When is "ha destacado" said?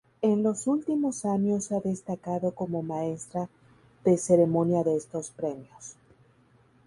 1.71-2.55